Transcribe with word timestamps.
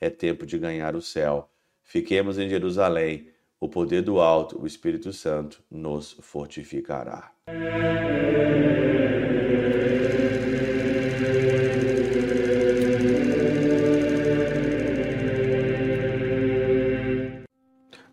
é 0.00 0.10
tempo 0.10 0.46
de 0.46 0.58
ganhar 0.58 0.94
o 0.94 1.02
céu. 1.02 1.50
Fiquemos 1.82 2.38
em 2.38 2.48
Jerusalém. 2.48 3.28
O 3.60 3.68
poder 3.68 4.02
do 4.02 4.20
alto, 4.20 4.60
o 4.60 4.66
Espírito 4.66 5.12
Santo, 5.12 5.60
nos 5.68 6.12
fortificará. 6.20 7.32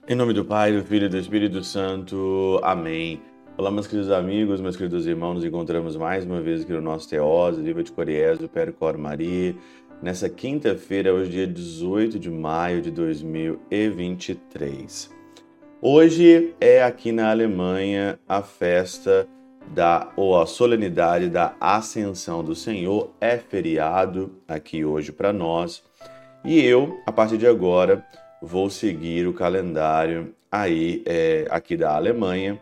Em 0.08 0.16
nome 0.16 0.34
do 0.34 0.46
Pai, 0.46 0.72
do 0.72 0.84
Filho 0.84 1.06
e 1.06 1.10
do 1.10 1.18
Espírito 1.18 1.64
Santo. 1.64 2.60
Amém. 2.64 3.22
Olá, 3.58 3.72
meus 3.72 3.88
queridos 3.88 4.12
amigos, 4.12 4.60
meus 4.60 4.76
queridos 4.76 5.08
irmãos, 5.08 5.36
nos 5.36 5.46
encontramos 5.46 5.96
mais 5.96 6.26
uma 6.26 6.42
vez 6.42 6.62
aqui 6.62 6.74
no 6.74 6.82
nosso 6.82 7.10
Teose, 7.10 7.62
Viva 7.62 7.82
de 7.82 7.92
Coriésio, 7.92 8.50
Percor 8.50 8.98
Maria, 8.98 9.56
nessa 10.02 10.30
quinta-feira, 10.30 11.14
hoje 11.14 11.32
dia 11.32 11.48
18 11.48 12.20
de 12.20 12.30
maio 12.30 12.82
de 12.82 12.92
2023. 12.92 15.10
Hoje 15.82 16.54
é 16.60 16.84
aqui 16.84 17.12
na 17.12 17.30
Alemanha 17.30 18.20
a 18.28 18.42
festa 18.42 19.28
da 19.74 20.12
ou 20.16 20.40
a 20.40 20.46
solenidade 20.46 21.28
da 21.30 21.56
Ascensão 21.60 22.44
do 22.44 22.54
Senhor, 22.56 23.12
é 23.20 23.38
feriado 23.38 24.32
aqui 24.48 24.86
hoje 24.86 25.12
para 25.12 25.34
nós. 25.34 25.84
E 26.44 26.64
eu, 26.64 27.00
a 27.06 27.12
partir 27.12 27.38
de 27.38 27.48
agora, 27.48 28.06
vou 28.42 28.70
seguir 28.70 29.28
o 29.28 29.34
calendário 29.34 30.34
aí 30.52 31.02
é, 31.06 31.48
aqui 31.50 31.76
da 31.76 31.96
Alemanha, 31.96 32.62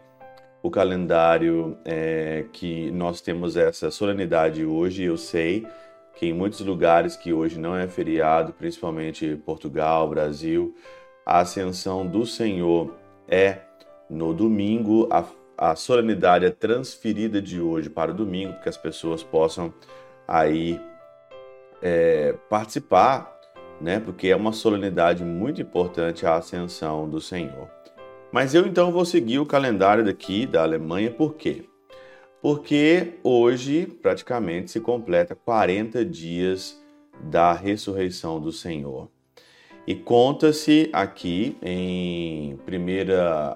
o 0.62 0.72
calendário 0.72 1.78
é, 1.84 2.46
que 2.54 2.90
nós 2.92 3.20
temos 3.20 3.58
essa 3.58 3.92
solenidade 3.92 4.66
hoje. 4.66 5.04
Eu 5.04 5.18
sei 5.18 5.68
que 6.16 6.28
em 6.28 6.34
muitos 6.34 6.62
lugares 6.62 7.16
que 7.16 7.34
hoje 7.34 7.60
não 7.60 7.76
é 7.76 7.88
feriado, 7.88 8.54
principalmente 8.54 9.36
Portugal, 9.46 10.10
Brasil, 10.10 10.76
a 11.26 11.40
ascensão 11.40 12.06
do 12.06 12.26
Senhor 12.26 12.94
é 13.28 13.60
no 14.10 14.34
domingo. 14.34 15.08
A, 15.12 15.26
a 15.58 15.76
solenidade 15.76 16.46
é 16.46 16.50
transferida 16.50 17.42
de 17.42 17.60
hoje 17.60 17.90
para 17.90 18.12
o 18.12 18.14
domingo, 18.14 18.60
que 18.62 18.70
as 18.70 18.78
pessoas 18.78 19.24
possam 19.24 19.74
aí 20.28 20.80
é, 21.82 22.34
participar 22.50 23.34
né? 23.84 24.00
Porque 24.00 24.30
é 24.30 24.36
uma 24.36 24.54
solenidade 24.54 25.24
muito 25.24 25.62
importante 25.62 26.26
a 26.26 26.36
ascensão 26.36 27.10
do 27.10 27.20
Senhor. 27.20 27.70
Mas 28.32 28.56
eu 28.56 28.66
então 28.66 28.92
vou 28.92 29.06
seguir 29.06 29.40
o 29.40 29.46
calendário 29.46 30.06
daqui 30.06 30.46
da 30.46 30.64
Alemanha, 30.64 31.12
por 31.12 31.36
quê? 31.36 31.66
Porque 32.44 33.14
hoje 33.24 33.86
praticamente 34.02 34.70
se 34.70 34.82
completa 34.82 35.34
40 35.34 36.04
dias 36.04 36.78
da 37.22 37.54
ressurreição 37.54 38.38
do 38.38 38.52
Senhor. 38.52 39.08
E 39.88 39.96
conta-se 39.96 40.90
aqui 40.92 41.56
em 41.62 42.56
1 42.56 42.58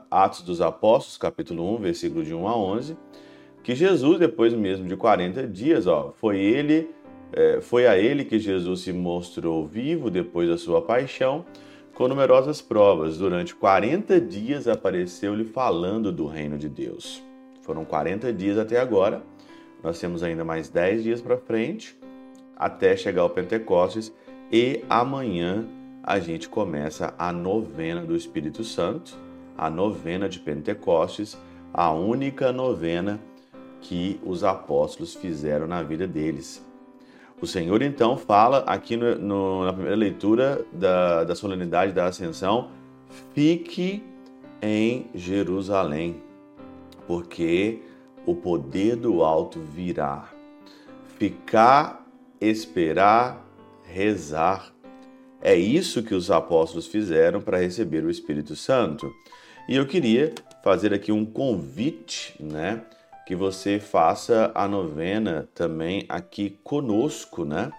Atos 0.09 0.41
dos 0.41 0.61
Apóstolos, 0.61 1.17
capítulo 1.17 1.75
1, 1.75 1.81
versículo 1.81 2.23
de 2.23 2.33
1 2.33 2.47
a 2.47 2.57
11, 2.57 2.97
que 3.61 3.75
Jesus, 3.75 4.19
depois 4.19 4.53
mesmo 4.53 4.87
de 4.87 4.95
40 4.95 5.45
dias, 5.45 5.85
ó, 5.85 6.13
foi 6.15 6.39
ele 6.39 6.89
é, 7.33 7.59
foi 7.59 7.85
a 7.87 7.97
ele 7.97 8.23
que 8.23 8.39
Jesus 8.39 8.79
se 8.79 8.93
mostrou 8.93 9.65
vivo 9.65 10.09
depois 10.09 10.47
da 10.47 10.57
sua 10.57 10.81
paixão, 10.81 11.43
com 11.93 12.07
numerosas 12.07 12.61
provas. 12.61 13.17
Durante 13.17 13.53
40 13.53 14.21
dias 14.21 14.65
apareceu-lhe 14.65 15.43
falando 15.43 16.09
do 16.09 16.25
reino 16.25 16.57
de 16.57 16.69
Deus. 16.69 17.26
Foram 17.67 17.83
40 17.83 18.31
dias 18.31 18.57
até 18.57 18.79
agora. 18.79 19.21
Nós 19.83 19.99
temos 19.99 20.23
ainda 20.23 20.45
mais 20.45 20.69
10 20.69 21.03
dias 21.03 21.21
para 21.21 21.37
frente, 21.37 21.95
até 22.55 22.95
chegar 22.95 23.21
ao 23.21 23.29
Pentecostes. 23.29 24.11
E 24.49 24.85
amanhã 24.89 25.67
a 26.01 26.17
gente 26.17 26.47
começa 26.47 27.13
a 27.19 27.33
novena 27.33 28.01
do 28.01 28.15
Espírito 28.15 28.63
Santo, 28.63 29.17
a 29.57 29.69
novena 29.69 30.29
de 30.29 30.39
Pentecostes, 30.39 31.37
a 31.73 31.91
única 31.91 32.53
novena 32.53 33.19
que 33.81 34.17
os 34.23 34.45
apóstolos 34.45 35.13
fizeram 35.13 35.67
na 35.67 35.83
vida 35.83 36.07
deles. 36.07 36.65
O 37.41 37.45
Senhor 37.45 37.81
então 37.81 38.17
fala 38.17 38.59
aqui 38.59 38.95
no, 38.95 39.15
no, 39.15 39.65
na 39.65 39.73
primeira 39.73 39.97
leitura 39.97 40.65
da, 40.71 41.25
da 41.25 41.35
solenidade 41.35 41.91
da 41.91 42.05
Ascensão: 42.05 42.69
fique 43.35 44.01
em 44.61 45.07
Jerusalém, 45.13 46.15
porque 47.07 47.79
o 48.25 48.35
poder 48.35 48.95
do 48.95 49.23
alto 49.23 49.59
virá. 49.59 50.29
Ficar, 51.17 52.05
esperar, 52.39 53.43
rezar. 53.83 54.73
É 55.41 55.55
isso 55.55 56.03
que 56.03 56.13
os 56.13 56.29
apóstolos 56.29 56.85
fizeram 56.85 57.41
para 57.41 57.57
receber 57.57 58.03
o 58.03 58.09
Espírito 58.11 58.55
Santo. 58.55 59.11
E 59.67 59.75
eu 59.75 59.87
queria 59.87 60.33
fazer 60.63 60.93
aqui 60.93 61.11
um 61.11 61.25
convite, 61.25 62.35
né? 62.39 62.83
que 63.27 63.35
você 63.35 63.77
faça 63.77 64.53
a 64.55 64.69
novena 64.69 65.49
também 65.53 66.05
aqui 66.07 66.57
conosco, 66.63 67.43
né? 67.43 67.73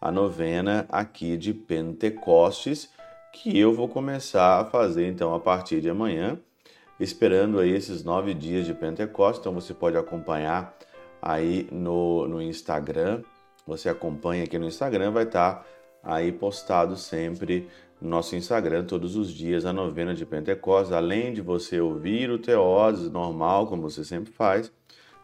A 0.00 0.10
novena 0.10 0.86
aqui 0.88 1.36
de 1.36 1.52
Pentecostes, 1.52 2.88
que 3.30 3.58
eu 3.58 3.74
vou 3.74 3.86
começar 3.86 4.62
a 4.62 4.64
fazer 4.64 5.06
então 5.06 5.34
a 5.34 5.38
partir 5.38 5.82
de 5.82 5.90
amanhã, 5.90 6.38
esperando 7.04 7.60
aí 7.60 7.70
esses 7.70 8.02
nove 8.02 8.34
dias 8.34 8.66
de 8.66 8.74
Pentecostes. 8.74 9.40
Então 9.40 9.52
você 9.54 9.72
pode 9.72 9.96
acompanhar 9.96 10.76
aí 11.22 11.68
no, 11.70 12.26
no 12.26 12.42
Instagram. 12.42 13.22
Você 13.66 13.88
acompanha 13.88 14.44
aqui 14.44 14.58
no 14.58 14.66
Instagram, 14.66 15.12
vai 15.12 15.24
estar 15.24 15.54
tá 15.54 15.64
aí 16.02 16.32
postado 16.32 16.96
sempre 16.96 17.68
no 18.00 18.08
nosso 18.08 18.34
Instagram 18.34 18.84
todos 18.84 19.16
os 19.16 19.30
dias 19.30 19.64
a 19.64 19.72
novena 19.72 20.14
de 20.14 20.26
Pentecostes, 20.26 20.92
além 20.92 21.32
de 21.32 21.40
você 21.40 21.80
ouvir 21.80 22.30
o 22.30 22.38
Teoses 22.38 23.10
normal, 23.10 23.66
como 23.66 23.82
você 23.82 24.04
sempre 24.04 24.32
faz 24.32 24.70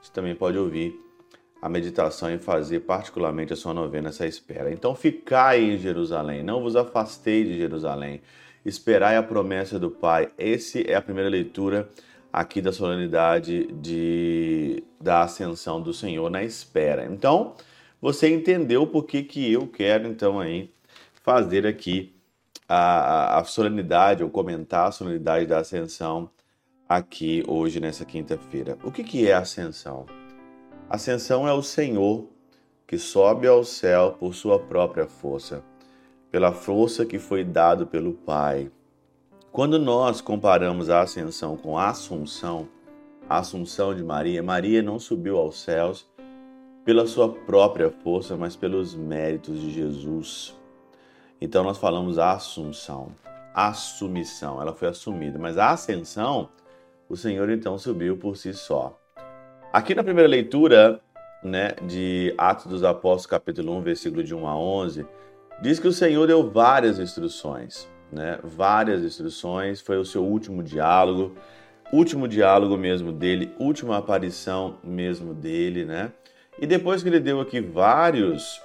você 0.00 0.12
também 0.12 0.34
pode 0.34 0.56
ouvir 0.56 0.98
a 1.60 1.68
meditação 1.68 2.32
e 2.32 2.38
fazer 2.38 2.80
particularmente 2.80 3.52
a 3.52 3.56
sua 3.56 3.74
novena 3.74 4.08
essa 4.08 4.26
espera. 4.26 4.72
Então 4.72 4.94
ficai 4.94 5.62
em 5.62 5.78
Jerusalém, 5.78 6.42
não 6.42 6.62
vos 6.62 6.74
afastei 6.74 7.44
de 7.44 7.58
Jerusalém. 7.58 8.22
Esperai 8.64 9.16
a 9.16 9.22
promessa 9.22 9.78
do 9.78 9.90
Pai. 9.90 10.30
Essa 10.36 10.80
é 10.80 10.94
a 10.94 11.02
primeira 11.02 11.28
leitura 11.28 11.88
aqui 12.32 12.60
da 12.60 12.72
solenidade 12.72 13.66
de, 13.72 14.82
da 15.00 15.22
ascensão 15.22 15.80
do 15.80 15.92
Senhor 15.92 16.30
na 16.30 16.42
espera. 16.42 17.06
Então, 17.06 17.54
você 18.00 18.32
entendeu 18.32 18.86
por 18.86 19.04
que, 19.04 19.22
que 19.22 19.52
eu 19.52 19.66
quero 19.66 20.06
então 20.06 20.38
aí 20.38 20.70
fazer 21.22 21.66
aqui 21.66 22.14
a, 22.68 23.38
a 23.38 23.44
solenidade 23.44 24.22
ou 24.22 24.30
comentar 24.30 24.88
a 24.88 24.92
solenidade 24.92 25.46
da 25.46 25.58
ascensão 25.58 26.30
aqui 26.88 27.42
hoje 27.46 27.80
nessa 27.80 28.04
quinta-feira. 28.04 28.78
O 28.84 28.90
que, 28.90 29.02
que 29.02 29.28
é 29.28 29.34
ascensão? 29.34 30.06
Ascensão 30.88 31.46
é 31.46 31.52
o 31.52 31.62
Senhor 31.62 32.28
que 32.86 32.98
sobe 32.98 33.46
ao 33.46 33.62
céu 33.62 34.16
por 34.18 34.34
sua 34.34 34.58
própria 34.58 35.06
força, 35.06 35.62
pela 36.30 36.52
força 36.52 37.04
que 37.04 37.18
foi 37.18 37.44
dado 37.44 37.86
pelo 37.86 38.12
Pai. 38.12 38.70
Quando 39.52 39.78
nós 39.78 40.20
comparamos 40.20 40.88
a 40.88 41.00
ascensão 41.00 41.56
com 41.56 41.76
a 41.76 41.88
assunção, 41.88 42.68
a 43.28 43.38
assunção 43.38 43.94
de 43.94 44.02
Maria, 44.02 44.42
Maria 44.42 44.82
não 44.82 44.98
subiu 44.98 45.38
aos 45.38 45.60
céus 45.60 46.08
pela 46.84 47.06
sua 47.06 47.28
própria 47.28 47.90
força, 47.90 48.36
mas 48.36 48.54
pelos 48.54 48.94
méritos 48.94 49.60
de 49.60 49.70
Jesus. 49.70 50.56
Então 51.40 51.64
nós 51.64 51.78
falamos 51.78 52.18
a 52.18 52.32
assunção, 52.32 53.08
assumição, 53.54 54.60
ela 54.60 54.72
foi 54.72 54.88
assumida, 54.88 55.38
mas 55.38 55.58
a 55.58 55.70
ascensão 55.70 56.48
o 57.08 57.16
Senhor 57.16 57.50
então 57.50 57.76
subiu 57.76 58.16
por 58.16 58.36
si 58.36 58.54
só. 58.54 58.96
Aqui 59.72 59.96
na 59.96 60.04
primeira 60.04 60.28
leitura, 60.28 61.00
né, 61.42 61.72
de 61.82 62.32
Atos 62.38 62.66
dos 62.66 62.84
Apóstolos, 62.84 63.26
capítulo 63.26 63.76
1, 63.78 63.82
versículo 63.82 64.22
de 64.22 64.32
1 64.32 64.46
a 64.46 64.56
11, 64.56 65.06
diz 65.60 65.78
que 65.78 65.88
o 65.88 65.92
Senhor 65.92 66.26
deu 66.26 66.50
várias 66.50 66.98
instruções, 66.98 67.88
né? 68.12 68.38
Várias 68.42 69.02
instruções, 69.02 69.80
foi 69.80 69.98
o 69.98 70.04
seu 70.04 70.24
último 70.24 70.62
diálogo, 70.62 71.36
último 71.92 72.26
diálogo 72.26 72.76
mesmo 72.76 73.12
dele, 73.12 73.54
última 73.58 73.98
aparição 73.98 74.78
mesmo 74.82 75.34
dele, 75.34 75.84
né? 75.84 76.12
E 76.58 76.66
depois 76.66 77.02
que 77.02 77.08
ele 77.08 77.20
deu 77.20 77.40
aqui 77.40 77.60
vários 77.60 78.60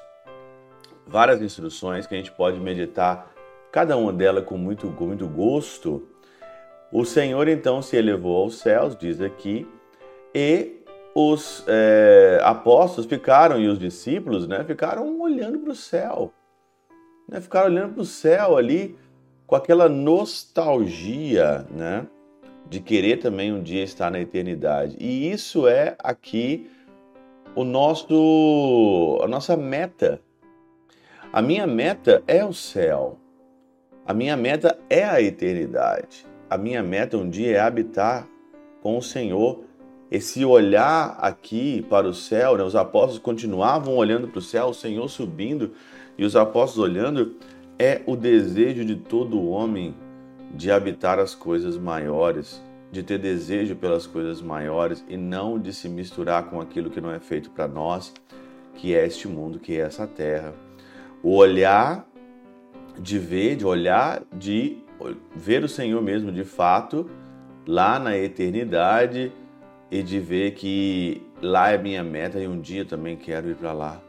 várias 1.08 1.42
instruções 1.42 2.08
que 2.08 2.16
a 2.16 2.18
gente 2.18 2.32
pode 2.32 2.60
meditar 2.60 3.32
cada 3.72 3.96
uma 3.96 4.12
delas 4.12 4.46
com 4.46 4.58
muito, 4.58 4.88
com 4.94 5.08
muito 5.08 5.28
gosto, 5.28 6.08
o 6.92 7.04
Senhor 7.04 7.48
então 7.48 7.82
se 7.82 7.96
elevou 7.96 8.38
aos 8.38 8.60
céus, 8.60 8.96
diz 8.96 9.22
aqui, 9.22 9.68
e 10.34 10.82
os 11.14 11.64
é, 11.68 12.40
apóstolos 12.44 13.06
ficaram 13.06 13.60
e 13.60 13.68
os 13.68 13.78
discípulos, 13.78 14.48
né, 14.48 14.64
ficaram 14.64 15.20
olhando 15.20 15.60
para 15.60 15.72
o 15.72 15.76
céu, 15.76 16.34
né, 17.28 17.42
olhando 17.66 17.94
para 17.94 18.02
o 18.02 18.06
céu 18.06 18.58
ali 18.58 18.96
com 19.46 19.56
aquela 19.56 19.88
nostalgia, 19.88 21.66
né, 21.70 22.08
de 22.70 22.80
querer 22.80 23.18
também 23.18 23.54
um 23.54 23.62
dia 23.62 23.84
estar 23.84 24.10
na 24.10 24.20
eternidade. 24.20 24.96
E 25.00 25.32
isso 25.32 25.68
é 25.68 25.96
aqui 26.00 26.70
o 27.56 27.64
nosso, 27.64 29.20
a 29.24 29.28
nossa 29.28 29.56
meta. 29.56 30.20
A 31.32 31.42
minha 31.42 31.68
meta 31.68 32.24
é 32.28 32.44
o 32.44 32.54
céu. 32.54 33.18
A 34.06 34.14
minha 34.14 34.36
meta 34.36 34.78
é 34.90 35.04
a 35.04 35.22
eternidade. 35.22 36.26
A 36.50 36.58
minha 36.58 36.84
meta 36.84 37.18
um 37.18 37.30
dia 37.30 37.58
é 37.58 37.60
habitar 37.60 38.28
com 38.82 38.98
o 38.98 39.02
Senhor. 39.02 39.64
Esse 40.12 40.46
olhar 40.46 41.18
aqui 41.20 41.82
para 41.90 42.08
o 42.08 42.14
céu, 42.14 42.58
né? 42.58 42.64
os 42.64 42.76
apóstolos 42.76 43.20
continuavam 43.20 43.96
olhando 43.96 44.28
para 44.28 44.38
o 44.38 44.42
céu, 44.42 44.68
o 44.68 44.74
Senhor 44.74 45.08
subindo 45.10 45.72
e 46.18 46.26
os 46.26 46.36
apóstolos 46.36 46.90
olhando, 46.90 47.36
é 47.78 48.02
o 48.06 48.16
desejo 48.16 48.86
de 48.86 48.96
todo 48.96 49.50
homem 49.50 49.94
de 50.52 50.72
habitar 50.72 51.20
as 51.20 51.36
coisas 51.36 51.78
maiores, 51.78 52.62
de 52.92 53.04
ter 53.04 53.18
desejo 53.18 53.76
pelas 53.76 54.08
coisas 54.08 54.42
maiores 54.42 55.04
e 55.10 55.18
não 55.18 55.60
de 55.60 55.74
se 55.74 55.90
misturar 55.90 56.50
com 56.50 56.62
aquilo 56.62 56.90
que 56.90 57.02
não 57.02 57.12
é 57.12 57.20
feito 57.20 57.50
para 57.50 57.68
nós, 57.68 58.14
que 58.76 58.96
é 58.96 59.06
este 59.06 59.28
mundo, 59.28 59.60
que 59.60 59.74
é 59.74 59.82
essa 59.82 60.08
terra. 60.08 60.54
O 61.22 61.36
olhar 61.36 62.08
de 62.98 63.20
ver, 63.20 63.56
de 63.56 63.66
olhar, 63.66 64.24
de 64.34 64.78
ver 65.36 65.64
o 65.64 65.70
Senhor 65.70 66.02
mesmo 66.02 66.32
de 66.32 66.44
fato 66.44 67.10
lá 67.68 68.00
na 68.00 68.18
eternidade 68.18 69.32
e 69.92 70.02
de 70.02 70.20
ver 70.20 70.52
que 70.52 71.22
lá 71.42 71.72
é 71.72 71.78
minha 71.78 72.04
meta 72.04 72.40
e 72.40 72.48
um 72.48 72.60
dia 72.60 72.86
também 72.86 73.18
quero 73.18 73.50
ir 73.50 73.56
para 73.56 73.74
lá. 73.74 74.05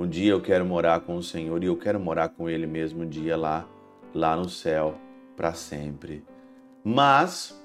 Um 0.00 0.08
dia 0.08 0.32
eu 0.32 0.40
quero 0.40 0.64
morar 0.64 1.00
com 1.00 1.16
o 1.16 1.22
Senhor 1.22 1.62
e 1.62 1.66
eu 1.66 1.76
quero 1.76 2.00
morar 2.00 2.30
com 2.30 2.48
Ele 2.48 2.66
mesmo 2.66 3.02
um 3.02 3.06
dia 3.06 3.36
lá, 3.36 3.68
lá 4.14 4.34
no 4.34 4.48
céu, 4.48 4.94
para 5.36 5.52
sempre. 5.52 6.24
Mas 6.82 7.62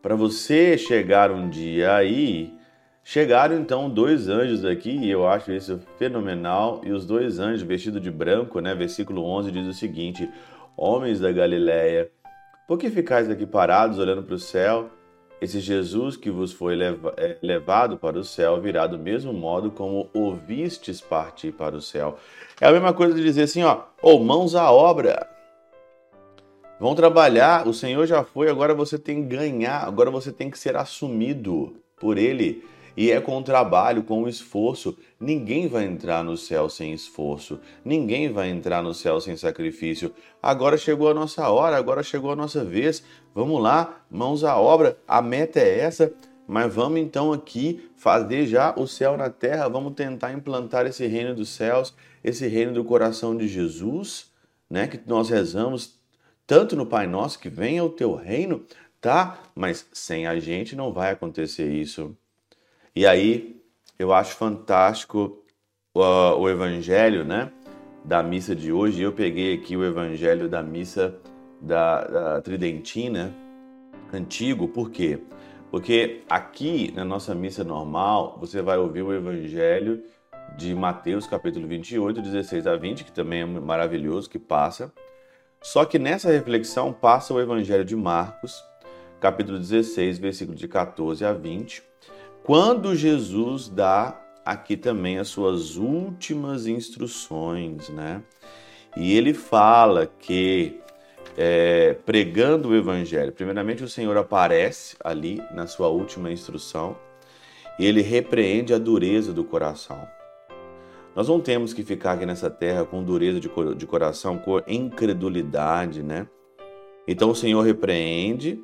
para 0.00 0.14
você 0.14 0.78
chegar 0.78 1.32
um 1.32 1.50
dia 1.50 1.96
aí, 1.96 2.54
chegaram 3.02 3.58
então 3.58 3.90
dois 3.90 4.28
anjos 4.28 4.64
aqui, 4.64 4.96
e 4.96 5.10
eu 5.10 5.26
acho 5.26 5.50
isso 5.50 5.80
fenomenal, 5.98 6.82
e 6.84 6.92
os 6.92 7.04
dois 7.04 7.40
anjos 7.40 7.62
vestidos 7.62 8.00
de 8.00 8.12
branco, 8.12 8.60
né? 8.60 8.76
Versículo 8.76 9.24
11 9.24 9.50
diz 9.50 9.66
o 9.66 9.72
seguinte: 9.72 10.30
Homens 10.76 11.18
da 11.18 11.32
Galileia, 11.32 12.08
por 12.68 12.78
que 12.78 12.90
ficais 12.90 13.28
aqui 13.28 13.44
parados 13.44 13.98
olhando 13.98 14.22
para 14.22 14.36
o 14.36 14.38
céu? 14.38 14.88
Esse 15.42 15.58
Jesus 15.58 16.16
que 16.16 16.30
vos 16.30 16.52
foi 16.52 16.78
é, 16.80 17.36
levado 17.42 17.98
para 17.98 18.16
o 18.16 18.22
céu 18.22 18.60
virá 18.60 18.86
do 18.86 18.96
mesmo 18.96 19.32
modo 19.32 19.72
como 19.72 20.08
ouvistes 20.14 21.00
partir 21.00 21.50
para 21.50 21.74
o 21.74 21.80
céu. 21.80 22.16
É 22.60 22.68
a 22.68 22.70
mesma 22.70 22.92
coisa 22.92 23.12
de 23.12 23.20
dizer 23.20 23.42
assim, 23.42 23.64
ó, 23.64 23.80
oh, 24.00 24.20
mãos 24.20 24.54
à 24.54 24.70
obra. 24.70 25.28
Vão 26.78 26.94
trabalhar, 26.94 27.66
o 27.66 27.74
Senhor 27.74 28.06
já 28.06 28.22
foi, 28.22 28.48
agora 28.48 28.72
você 28.72 28.96
tem 28.96 29.20
que 29.20 29.34
ganhar, 29.34 29.82
agora 29.84 30.12
você 30.12 30.30
tem 30.30 30.48
que 30.48 30.56
ser 30.56 30.76
assumido 30.76 31.74
por 31.98 32.18
Ele. 32.18 32.64
E 32.96 33.10
é 33.10 33.20
com 33.20 33.38
o 33.38 33.42
trabalho, 33.42 34.02
com 34.02 34.22
o 34.22 34.28
esforço. 34.28 34.96
Ninguém 35.18 35.68
vai 35.68 35.84
entrar 35.84 36.22
no 36.22 36.36
céu 36.36 36.68
sem 36.68 36.92
esforço. 36.92 37.58
Ninguém 37.84 38.32
vai 38.32 38.50
entrar 38.50 38.82
no 38.82 38.92
céu 38.92 39.20
sem 39.20 39.36
sacrifício. 39.36 40.12
Agora 40.42 40.76
chegou 40.76 41.08
a 41.10 41.14
nossa 41.14 41.48
hora, 41.48 41.76
agora 41.76 42.02
chegou 42.02 42.30
a 42.32 42.36
nossa 42.36 42.64
vez. 42.64 43.02
Vamos 43.34 43.62
lá, 43.62 44.04
mãos 44.10 44.44
à 44.44 44.58
obra. 44.58 44.98
A 45.06 45.22
meta 45.22 45.58
é 45.60 45.80
essa. 45.80 46.12
Mas 46.46 46.74
vamos 46.74 47.00
então 47.00 47.32
aqui 47.32 47.88
fazer 47.96 48.46
já 48.46 48.74
o 48.76 48.86
céu 48.86 49.16
na 49.16 49.30
terra. 49.30 49.68
Vamos 49.68 49.94
tentar 49.94 50.32
implantar 50.32 50.86
esse 50.86 51.06
reino 51.06 51.34
dos 51.34 51.48
céus, 51.48 51.94
esse 52.22 52.46
reino 52.46 52.74
do 52.74 52.84
coração 52.84 53.36
de 53.36 53.48
Jesus, 53.48 54.30
né? 54.68 54.86
Que 54.86 55.00
nós 55.06 55.30
rezamos 55.30 55.98
tanto 56.46 56.76
no 56.76 56.84
Pai 56.84 57.06
Nosso 57.06 57.38
que 57.38 57.48
venha 57.48 57.84
o 57.84 57.88
teu 57.88 58.14
reino, 58.14 58.66
tá? 59.00 59.38
Mas 59.54 59.86
sem 59.92 60.26
a 60.26 60.38
gente 60.38 60.76
não 60.76 60.92
vai 60.92 61.12
acontecer 61.12 61.70
isso. 61.72 62.14
E 62.94 63.06
aí 63.06 63.62
eu 63.98 64.12
acho 64.12 64.36
fantástico 64.36 65.42
uh, 65.96 66.36
o 66.38 66.48
evangelho, 66.48 67.24
né? 67.24 67.50
Da 68.04 68.22
missa 68.22 68.54
de 68.54 68.72
hoje. 68.72 69.02
Eu 69.02 69.12
peguei 69.12 69.54
aqui 69.54 69.76
o 69.76 69.84
evangelho 69.84 70.48
da 70.48 70.62
missa 70.62 71.18
da, 71.60 72.04
da 72.04 72.42
Tridentina 72.42 73.34
antigo, 74.12 74.68
por 74.68 74.90
quê? 74.90 75.18
Porque 75.70 76.22
aqui 76.28 76.92
na 76.94 77.04
nossa 77.04 77.34
missa 77.34 77.64
normal, 77.64 78.36
você 78.38 78.60
vai 78.60 78.76
ouvir 78.76 79.02
o 79.02 79.14
evangelho 79.14 80.02
de 80.58 80.74
Mateus, 80.74 81.26
capítulo 81.26 81.66
28, 81.66 82.20
16 82.20 82.66
a 82.66 82.76
20, 82.76 83.04
que 83.04 83.12
também 83.12 83.40
é 83.40 83.46
maravilhoso, 83.46 84.28
que 84.28 84.38
passa. 84.38 84.92
Só 85.62 85.86
que 85.86 85.98
nessa 85.98 86.30
reflexão 86.30 86.92
passa 86.92 87.32
o 87.32 87.40
evangelho 87.40 87.86
de 87.86 87.96
Marcos, 87.96 88.62
capítulo 89.18 89.58
16, 89.58 90.18
versículo 90.18 90.58
de 90.58 90.68
14 90.68 91.24
a 91.24 91.32
20, 91.32 91.82
quando 92.44 92.94
Jesus 92.94 93.68
dá 93.68 94.20
aqui 94.44 94.76
também 94.76 95.18
as 95.18 95.28
suas 95.28 95.76
últimas 95.76 96.66
instruções, 96.66 97.88
né? 97.88 98.22
E 98.96 99.16
ele 99.16 99.32
fala 99.32 100.06
que 100.06 100.80
é, 101.36 101.94
pregando 102.04 102.70
o 102.70 102.76
evangelho, 102.76 103.32
primeiramente 103.32 103.82
o 103.82 103.88
Senhor 103.88 104.16
aparece 104.16 104.96
ali 105.02 105.42
na 105.54 105.66
sua 105.66 105.88
última 105.88 106.30
instrução 106.30 106.96
e 107.78 107.86
ele 107.86 108.02
repreende 108.02 108.74
a 108.74 108.78
dureza 108.78 109.32
do 109.32 109.44
coração. 109.44 110.06
Nós 111.14 111.28
não 111.28 111.40
temos 111.40 111.72
que 111.72 111.82
ficar 111.82 112.12
aqui 112.12 112.26
nessa 112.26 112.50
terra 112.50 112.84
com 112.84 113.02
dureza 113.02 113.38
de, 113.38 113.50
de 113.76 113.86
coração, 113.86 114.38
com 114.38 114.60
incredulidade, 114.66 116.02
né? 116.02 116.26
Então 117.06 117.30
o 117.30 117.34
Senhor 117.34 117.62
repreende 117.62 118.62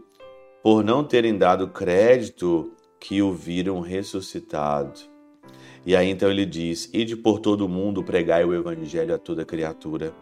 por 0.63 0.83
não 0.83 1.05
terem 1.05 1.37
dado 1.37 1.69
crédito 1.69 2.73
que 3.00 3.23
o 3.23 3.33
viram 3.33 3.81
ressuscitado. 3.81 5.00
E 5.87 5.97
aí 5.97 6.09
então 6.11 6.31
ele 6.31 6.45
diz: 6.45 6.91
Ide 6.93 7.17
por 7.17 7.41
todo 7.41 7.65
o 7.65 7.69
mundo, 7.69 8.03
pregai 8.03 8.45
o 8.45 8.55
evangelho 8.55 9.15
a 9.15 9.19
toda 9.19 9.45
criatura. 9.45 10.12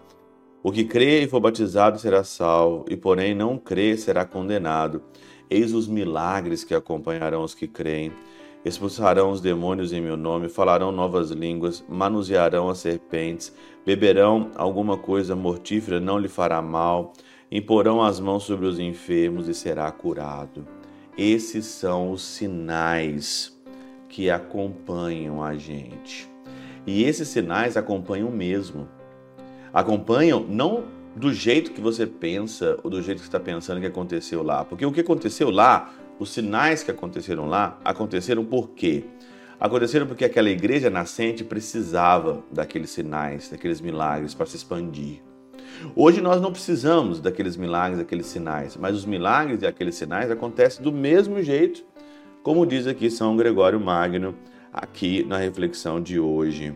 O 0.63 0.73
que 0.73 0.85
crê 0.85 1.23
e 1.23 1.29
for 1.29 1.41
batizado 1.41 1.99
será 1.99 2.25
salvo, 2.25 2.85
e 2.89 2.97
porém 2.97 3.35
não 3.35 3.57
crê 3.57 3.97
será 3.97 4.25
condenado. 4.25 5.03
Eis 5.49 5.73
os 5.73 5.87
milagres 5.87 6.65
que 6.65 6.75
acompanharão 6.75 7.45
os 7.45 7.55
que 7.55 7.69
creem. 7.69 8.13
Expulsarão 8.65 9.31
os 9.31 9.41
demônios 9.41 9.93
em 9.93 10.01
meu 10.01 10.17
nome, 10.17 10.49
falarão 10.49 10.91
novas 10.91 11.31
línguas, 11.31 11.85
manusearão 11.89 12.69
as 12.69 12.79
serpentes, 12.79 13.55
beberão 13.85 14.51
alguma 14.57 14.99
coisa 14.99 15.37
mortífera, 15.37 16.01
não 16.01 16.19
lhe 16.19 16.27
fará 16.27 16.61
mal, 16.61 17.13
imporão 17.49 18.03
as 18.03 18.19
mãos 18.19 18.43
sobre 18.43 18.67
os 18.67 18.81
enfermos 18.81 19.47
e 19.47 19.55
será 19.55 19.89
curado. 19.93 20.67
Esses 21.17 21.65
são 21.65 22.11
os 22.11 22.23
sinais 22.23 23.57
que 24.09 24.29
acompanham 24.31 25.43
a 25.43 25.57
gente. 25.57 26.29
E 26.87 27.05
esses 27.05 27.29
sinais 27.29 27.77
acompanham 27.77 28.31
mesmo. 28.31 28.87
Acompanham 29.73 30.41
não 30.47 30.85
do 31.17 31.33
jeito 31.33 31.73
que 31.73 31.81
você 31.81 32.07
pensa 32.07 32.79
ou 32.85 32.91
do 32.91 33.01
jeito 33.01 33.19
que 33.21 33.25
está 33.25 33.41
pensando 33.41 33.81
que 33.81 33.87
aconteceu 33.87 34.43
lá. 34.43 34.65
Porque 34.65 34.85
o 34.85 34.93
que 34.93 35.01
aconteceu 35.01 35.51
lá, 35.51 35.91
os 36.19 36.31
sinais 36.31 36.83
que 36.83 36.91
aconteceram 36.91 37.47
lá, 37.47 37.79
aconteceram 37.83 38.45
por 38.45 38.71
quê? 38.71 39.05
Aconteceram 39.59 40.07
porque 40.07 40.27
aquela 40.27 40.51
igreja 40.51 40.91
nascente 40.91 41.43
precisava 41.43 42.45
daqueles 42.53 42.91
sinais, 42.91 43.49
daqueles 43.49 43.81
milagres 43.81 44.35
para 44.35 44.45
se 44.45 44.57
expandir. 44.57 45.23
Hoje 45.95 46.21
nós 46.21 46.41
não 46.41 46.53
precisamos 46.53 47.21
daqueles 47.21 47.57
milagres, 47.57 47.99
daqueles 47.99 48.27
sinais, 48.27 48.77
mas 48.77 48.95
os 48.95 49.05
milagres 49.05 49.63
e 49.63 49.67
aqueles 49.67 49.95
sinais 49.95 50.31
acontecem 50.31 50.83
do 50.83 50.93
mesmo 50.93 51.43
jeito, 51.43 51.85
como 52.43 52.67
diz 52.67 52.87
aqui 52.87 53.11
São 53.11 53.37
Gregório 53.37 53.81
Magno, 53.81 54.35
aqui 54.73 55.25
na 55.25 55.39
reflexão 55.39 56.01
de 56.01 56.19
hoje. 56.19 56.75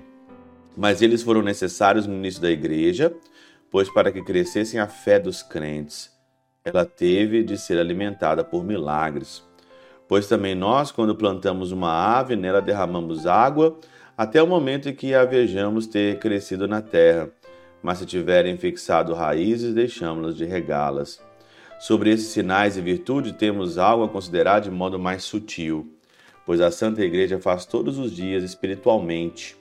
Mas 0.76 1.02
eles 1.02 1.22
foram 1.22 1.42
necessários 1.42 2.06
no 2.06 2.14
início 2.14 2.40
da 2.40 2.50
igreja, 2.50 3.14
pois 3.70 3.92
para 3.92 4.10
que 4.10 4.22
crescessem 4.22 4.80
a 4.80 4.86
fé 4.86 5.18
dos 5.18 5.42
crentes, 5.42 6.10
ela 6.64 6.84
teve 6.84 7.42
de 7.42 7.56
ser 7.56 7.78
alimentada 7.78 8.44
por 8.44 8.64
milagres. 8.64 9.42
Pois 10.08 10.26
também 10.26 10.54
nós, 10.54 10.90
quando 10.90 11.14
plantamos 11.14 11.72
uma 11.72 11.92
ave, 11.92 12.36
nela 12.36 12.60
derramamos 12.60 13.26
água, 13.26 13.78
até 14.16 14.42
o 14.42 14.46
momento 14.46 14.88
em 14.88 14.94
que 14.94 15.14
a 15.14 15.24
vejamos 15.24 15.86
ter 15.86 16.18
crescido 16.18 16.66
na 16.66 16.82
terra 16.82 17.30
mas 17.82 17.98
se 17.98 18.06
tiverem 18.06 18.56
fixado 18.56 19.14
raízes, 19.14 19.74
deixamos-las 19.74 20.36
de 20.36 20.44
regá-las. 20.44 21.22
Sobre 21.78 22.10
esses 22.10 22.28
sinais 22.28 22.76
e 22.76 22.80
virtude 22.80 23.32
temos 23.32 23.78
algo 23.78 24.04
a 24.04 24.08
considerar 24.08 24.60
de 24.60 24.70
modo 24.70 24.98
mais 24.98 25.24
sutil, 25.24 25.96
pois 26.44 26.60
a 26.60 26.70
Santa 26.70 27.02
Igreja 27.02 27.38
faz 27.38 27.64
todos 27.64 27.98
os 27.98 28.12
dias 28.12 28.42
espiritualmente 28.42 29.56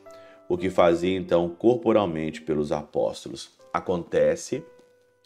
o 0.49 0.57
que 0.57 0.69
fazia 0.69 1.15
então 1.15 1.47
corporalmente 1.47 2.41
pelos 2.41 2.71
apóstolos. 2.71 3.51
Acontece 3.71 4.63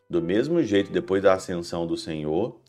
do 0.10 0.22
mesmo 0.22 0.62
jeito 0.62 0.92
depois 0.92 1.24
da 1.24 1.34
ascensão 1.34 1.88
do 1.88 1.98
Senhor, 1.98 2.60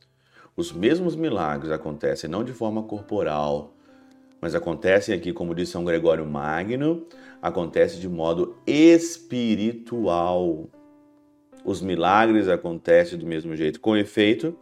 os 0.56 0.72
mesmos 0.72 1.16
milagres 1.16 1.72
acontecem 1.72 2.30
não 2.30 2.44
de 2.44 2.52
forma 2.52 2.84
corporal, 2.84 3.74
mas 4.40 4.54
acontecem 4.54 5.14
aqui, 5.14 5.32
como 5.32 5.54
diz 5.54 5.68
São 5.68 5.84
Gregório 5.84 6.26
Magno, 6.26 7.06
acontece 7.40 7.98
de 7.98 8.08
modo 8.08 8.56
espiritual. 8.66 10.68
Os 11.64 11.80
milagres 11.80 12.48
acontecem 12.48 13.18
do 13.18 13.26
mesmo 13.26 13.56
jeito. 13.56 13.80
Com 13.80 13.96
efeito, 13.96 14.56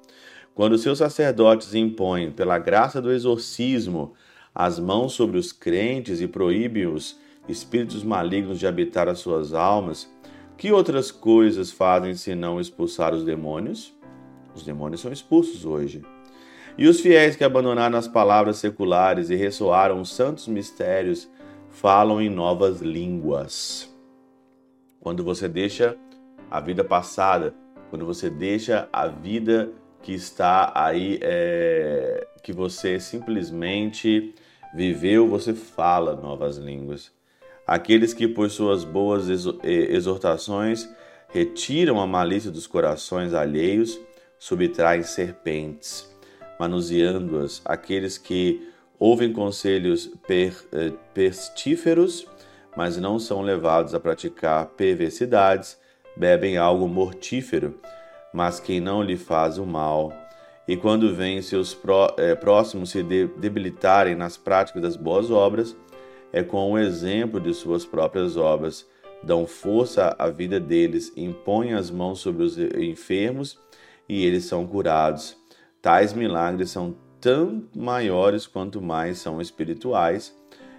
quando 0.54 0.78
seus 0.78 0.98
sacerdotes 0.98 1.74
impõem, 1.74 2.30
pela 2.30 2.58
graça 2.58 3.00
do 3.00 3.10
exorcismo, 3.10 4.14
as 4.54 4.78
mãos 4.78 5.14
sobre 5.14 5.38
os 5.38 5.50
crentes 5.50 6.20
e 6.20 6.28
proíbem 6.28 6.86
os 6.86 7.18
espíritos 7.48 8.04
malignos 8.04 8.58
de 8.58 8.66
habitar 8.66 9.08
as 9.08 9.18
suas 9.18 9.52
almas, 9.52 10.10
Que 10.56 10.70
outras 10.70 11.10
coisas 11.10 11.72
fazem 11.72 12.14
se 12.14 12.36
não 12.36 12.60
expulsar 12.60 13.12
os 13.12 13.24
demônios? 13.24 13.92
Os 14.54 14.62
demônios 14.62 15.00
são 15.00 15.10
expulsos 15.10 15.64
hoje. 15.64 16.02
E 16.76 16.88
os 16.88 17.00
fiéis 17.00 17.36
que 17.36 17.44
abandonaram 17.44 17.98
as 17.98 18.08
palavras 18.08 18.56
seculares 18.56 19.30
e 19.30 19.34
ressoaram 19.34 20.00
os 20.00 20.10
santos 20.10 20.48
mistérios 20.48 21.30
falam 21.68 22.20
em 22.20 22.28
novas 22.28 22.80
línguas. 22.80 23.92
Quando 25.00 25.24
você 25.24 25.48
deixa 25.48 25.96
a 26.50 26.60
vida 26.60 26.84
passada, 26.84 27.54
quando 27.90 28.06
você 28.06 28.30
deixa 28.30 28.88
a 28.92 29.06
vida 29.08 29.72
que 30.02 30.12
está 30.12 30.72
aí, 30.74 31.18
é, 31.22 32.26
que 32.42 32.52
você 32.52 32.98
simplesmente 33.00 34.34
viveu, 34.74 35.28
você 35.28 35.54
fala 35.54 36.16
novas 36.16 36.56
línguas. 36.56 37.12
Aqueles 37.66 38.12
que, 38.12 38.26
por 38.26 38.50
suas 38.50 38.84
boas 38.84 39.28
exortações, 39.62 40.88
retiram 41.28 42.00
a 42.00 42.06
malícia 42.06 42.50
dos 42.50 42.66
corações 42.66 43.32
alheios, 43.32 43.98
subtraem 44.38 45.02
serpentes, 45.02 46.11
manuseando-as. 46.62 47.60
Aqueles 47.64 48.16
que 48.16 48.68
ouvem 48.96 49.32
conselhos 49.32 50.06
per, 50.28 50.54
eh, 50.72 50.92
pestíferos, 51.12 52.24
mas 52.76 52.96
não 52.96 53.18
são 53.18 53.42
levados 53.42 53.96
a 53.96 54.00
praticar 54.00 54.66
perversidades, 54.76 55.76
bebem 56.16 56.56
algo 56.56 56.86
mortífero, 56.86 57.74
mas 58.32 58.60
quem 58.60 58.80
não 58.80 59.02
lhe 59.02 59.16
faz 59.16 59.58
o 59.58 59.66
mal. 59.66 60.12
E 60.68 60.76
quando 60.76 61.12
vêm 61.12 61.42
seus 61.42 61.74
pró, 61.74 62.14
é, 62.16 62.36
próximos 62.36 62.90
se 62.90 63.02
de, 63.02 63.26
debilitarem 63.26 64.14
nas 64.14 64.36
práticas 64.36 64.82
das 64.82 64.96
boas 64.96 65.32
obras, 65.32 65.76
é 66.32 66.44
com 66.44 66.70
o 66.70 66.78
exemplo 66.78 67.40
de 67.40 67.52
suas 67.52 67.84
próprias 67.84 68.36
obras, 68.36 68.86
dão 69.20 69.48
força 69.48 70.14
à 70.16 70.28
vida 70.28 70.60
deles, 70.60 71.12
impõem 71.16 71.74
as 71.74 71.90
mãos 71.90 72.20
sobre 72.20 72.44
os 72.44 72.56
enfermos 72.56 73.58
e 74.08 74.24
eles 74.24 74.44
são 74.44 74.64
curados. 74.64 75.41
Tais 75.82 76.12
milagres 76.12 76.70
são 76.70 76.94
tão 77.20 77.64
maiores 77.74 78.46
quanto 78.46 78.80
mais 78.80 79.18
são 79.18 79.40
espirituais, 79.40 80.32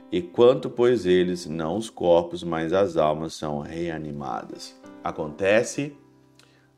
e 0.10 0.22
quanto, 0.22 0.70
pois, 0.70 1.06
eles, 1.06 1.46
não 1.46 1.76
os 1.76 1.90
corpos, 1.90 2.42
mas 2.42 2.72
as 2.72 2.96
almas 2.96 3.34
são 3.34 3.60
reanimadas. 3.60 4.80
Acontece, 5.04 5.94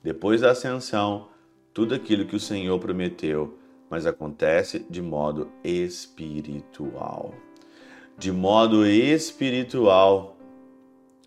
depois 0.02 0.42
da 0.42 0.52
ascensão, 0.52 1.28
tudo 1.72 1.94
aquilo 1.94 2.26
que 2.26 2.36
o 2.36 2.40
Senhor 2.40 2.80
prometeu, 2.80 3.60
mas 3.90 4.08
acontece 4.08 4.84
de 4.90 5.02
modo 5.02 5.52
espiritual. 5.64 7.36
De 8.18 8.32
modo 8.32 8.88
espiritual, 8.88 10.36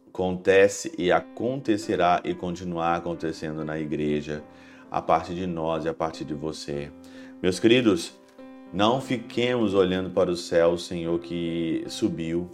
acontece 0.09 0.93
e 0.99 1.13
acontecerá 1.13 2.21
e 2.25 2.35
continuar 2.35 2.97
acontecendo 2.97 3.65
na 3.65 3.79
igreja, 3.79 4.43
a 4.91 5.01
partir 5.03 5.35
de 5.35 5.47
nós 5.47 5.85
e 5.85 5.89
a 5.89 5.95
partir 5.95 6.25
de 6.25 6.35
você. 6.35 6.91
Meus 7.43 7.59
queridos, 7.61 8.13
não 8.73 9.01
fiquemos 9.01 9.75
olhando 9.75 10.11
para 10.11 10.31
o 10.31 10.37
céu, 10.37 10.73
o 10.73 10.79
Senhor 10.79 11.19
que 11.21 11.85
subiu, 11.89 12.51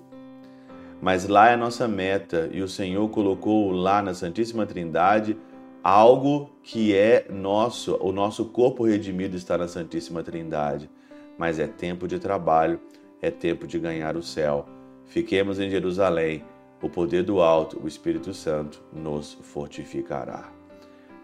mas 1.00 1.28
lá 1.28 1.50
é 1.50 1.54
a 1.54 1.56
nossa 1.56 1.86
meta 1.86 2.48
e 2.52 2.62
o 2.62 2.68
Senhor 2.68 3.08
colocou 3.10 3.70
lá 3.72 4.00
na 4.00 4.14
Santíssima 4.14 4.64
Trindade 4.64 5.36
algo 5.82 6.50
que 6.62 6.94
é 6.94 7.26
nosso, 7.28 7.98
o 8.00 8.10
nosso 8.10 8.46
corpo 8.46 8.84
redimido 8.86 9.36
está 9.36 9.58
na 9.58 9.68
Santíssima 9.68 10.22
Trindade. 10.22 10.88
Mas 11.36 11.58
é 11.58 11.66
tempo 11.66 12.08
de 12.08 12.18
trabalho, 12.18 12.80
é 13.20 13.30
tempo 13.30 13.66
de 13.66 13.78
ganhar 13.78 14.16
o 14.16 14.22
céu. 14.22 14.66
Fiquemos 15.04 15.60
em 15.60 15.68
Jerusalém, 15.68 16.42
o 16.80 16.88
poder 16.88 17.22
do 17.22 17.42
alto, 17.42 17.78
o 17.82 17.88
Espírito 17.88 18.32
Santo, 18.32 18.82
nos 18.90 19.34
fortificará. 19.42 20.53